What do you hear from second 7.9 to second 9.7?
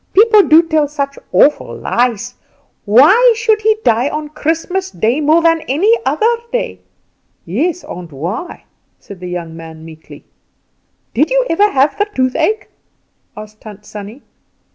why?" said the young